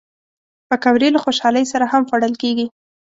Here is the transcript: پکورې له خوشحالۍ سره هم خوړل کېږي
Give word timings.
پکورې 0.69 1.09
له 1.15 1.19
خوشحالۍ 1.25 1.65
سره 1.73 1.85
هم 1.91 2.01
خوړل 2.09 2.33
کېږي 2.41 2.65